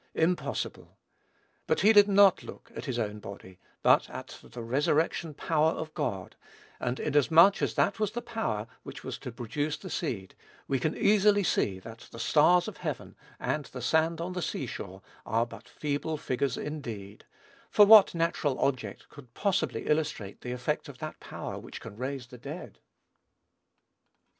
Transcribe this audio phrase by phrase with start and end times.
[0.15, 0.97] Impossible.
[1.67, 5.93] But he did not look at his own body, but at the resurrection power of
[5.93, 6.35] God;
[6.79, 10.33] and, inasmuch as that was the power which was to produce the seed,
[10.67, 14.65] we can easily see that the stars of heaven and the sand on the sea
[14.65, 17.25] shore are but feeble figures indeed;
[17.69, 22.25] for what natural object could possibly illustrate the effect of that power which can raise
[22.25, 22.79] the dead?